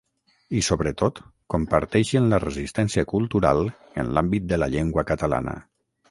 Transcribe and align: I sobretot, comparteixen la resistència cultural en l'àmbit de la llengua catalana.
I 0.59 0.61
sobretot, 0.67 1.19
comparteixen 1.53 2.29
la 2.31 2.39
resistència 2.43 3.03
cultural 3.11 3.61
en 4.05 4.09
l'àmbit 4.15 4.47
de 4.53 4.59
la 4.63 4.69
llengua 4.77 5.05
catalana. 5.11 5.55